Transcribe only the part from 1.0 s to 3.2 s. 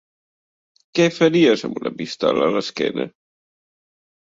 faries amb una pistola a l'esquena?